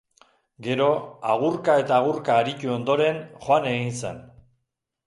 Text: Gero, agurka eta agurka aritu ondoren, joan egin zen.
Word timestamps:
Gero, 0.67 0.87
agurka 1.35 1.75
eta 1.83 1.99
agurka 2.01 2.35
aritu 2.45 2.75
ondoren, 2.79 3.25
joan 3.47 3.71
egin 3.77 3.97
zen. 4.03 4.21